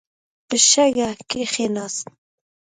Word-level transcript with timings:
په 0.47 0.55
شګه 0.69 1.09
کښېناست. 1.29 2.05